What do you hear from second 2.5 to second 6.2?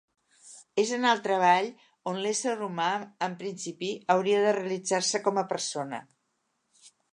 humà, en principi, hauria de realitzar-se com a persona.